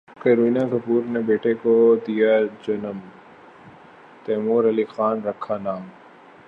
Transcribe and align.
کرینہ 0.19 0.59
کپور 0.71 1.01
نے 1.07 1.19
بیٹے 1.19 1.53
کو 1.53 1.73
دیا 2.07 2.31
جنم، 2.63 2.99
تیمور 4.25 4.63
علی 4.63 4.83
خان 4.89 5.21
رکھا 5.25 5.57
نام 5.57 5.87